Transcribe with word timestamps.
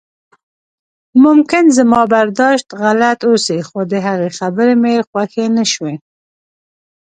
ممکن 1.23 1.65
زما 1.77 2.01
برداشت 2.13 2.67
غلط 2.83 3.19
اوسي 3.29 3.59
خو 3.67 3.79
د 3.91 3.93
هغې 4.07 4.29
خبرې 4.39 4.75
مې 4.81 4.95
خوښې 5.07 5.45
نشوې. 5.57 5.95